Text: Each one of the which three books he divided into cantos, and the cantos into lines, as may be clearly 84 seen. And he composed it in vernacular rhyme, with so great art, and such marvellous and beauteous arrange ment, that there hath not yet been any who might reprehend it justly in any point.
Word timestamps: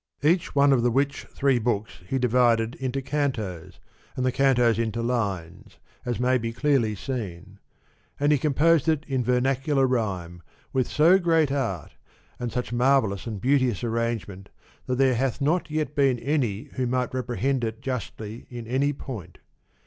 Each 0.23 0.55
one 0.55 0.73
of 0.73 0.81
the 0.81 0.89
which 0.89 1.25
three 1.25 1.59
books 1.59 2.01
he 2.07 2.17
divided 2.17 2.73
into 2.79 3.03
cantos, 3.03 3.79
and 4.15 4.25
the 4.25 4.31
cantos 4.31 4.79
into 4.79 5.03
lines, 5.03 5.77
as 6.05 6.19
may 6.19 6.39
be 6.39 6.51
clearly 6.51 6.93
84 6.93 7.05
seen. 7.15 7.59
And 8.19 8.31
he 8.31 8.39
composed 8.39 8.89
it 8.89 9.05
in 9.07 9.23
vernacular 9.23 9.85
rhyme, 9.85 10.41
with 10.73 10.87
so 10.87 11.19
great 11.19 11.51
art, 11.51 11.91
and 12.39 12.51
such 12.51 12.73
marvellous 12.73 13.27
and 13.27 13.39
beauteous 13.39 13.83
arrange 13.83 14.27
ment, 14.27 14.49
that 14.87 14.95
there 14.97 15.13
hath 15.13 15.39
not 15.39 15.69
yet 15.69 15.93
been 15.93 16.17
any 16.17 16.69
who 16.73 16.87
might 16.87 17.13
reprehend 17.13 17.63
it 17.63 17.79
justly 17.79 18.47
in 18.49 18.65
any 18.65 18.93
point. 18.93 19.37